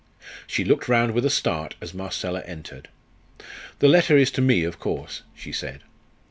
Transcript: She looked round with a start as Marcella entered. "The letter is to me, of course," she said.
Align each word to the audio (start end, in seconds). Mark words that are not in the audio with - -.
She 0.47 0.63
looked 0.63 0.87
round 0.87 1.11
with 1.13 1.25
a 1.25 1.29
start 1.29 1.75
as 1.79 1.93
Marcella 1.93 2.41
entered. 2.47 2.89
"The 3.77 3.87
letter 3.87 4.17
is 4.17 4.31
to 4.31 4.41
me, 4.41 4.63
of 4.63 4.79
course," 4.79 5.21
she 5.35 5.51
said. 5.51 5.83